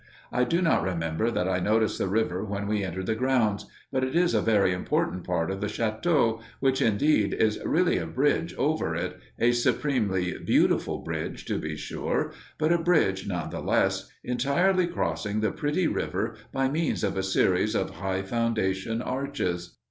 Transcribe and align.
I 0.31 0.45
do 0.45 0.63
not 0.63 0.81
remember 0.81 1.29
that 1.29 1.47
I 1.47 1.59
noticed 1.59 1.99
the 1.99 2.07
river 2.07 2.43
when 2.43 2.65
we 2.65 2.83
entered 2.83 3.05
the 3.05 3.13
grounds, 3.13 3.67
but 3.91 4.03
it 4.03 4.15
is 4.15 4.33
a 4.33 4.41
very 4.41 4.73
important 4.73 5.23
part 5.23 5.51
of 5.51 5.61
the 5.61 5.67
château, 5.67 6.41
which, 6.59 6.81
indeed, 6.81 7.35
is 7.35 7.63
really 7.63 7.99
a 7.99 8.07
bridge 8.07 8.55
over 8.55 8.95
it 8.95 9.19
a 9.37 9.51
supremely 9.51 10.39
beautiful 10.39 10.97
bridge, 11.03 11.45
to 11.45 11.59
be 11.59 11.75
sure, 11.77 12.31
but 12.57 12.73
a 12.73 12.79
bridge 12.79 13.27
none 13.27 13.51
the 13.51 13.61
less, 13.61 14.09
entirely 14.23 14.87
crossing 14.87 15.39
the 15.39 15.51
pretty 15.51 15.85
river 15.85 16.33
by 16.51 16.67
means 16.67 17.03
of 17.03 17.15
a 17.15 17.21
series 17.21 17.75
of 17.75 17.97
high 17.97 18.23
foundation 18.23 19.03
arches. 19.03 19.77